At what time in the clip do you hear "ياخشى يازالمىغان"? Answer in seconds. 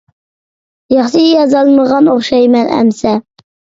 0.95-2.11